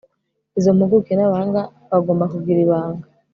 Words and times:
izo 0.59 0.71
mpuguke 0.77 1.11
n 1.15 1.21
abahanga 1.25 1.61
bagomba 1.91 2.25
kugira 2.33 2.59
ibanga 2.65 3.05